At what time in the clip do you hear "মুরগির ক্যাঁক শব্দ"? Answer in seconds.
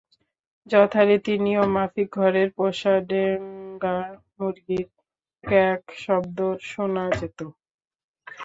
4.33-6.37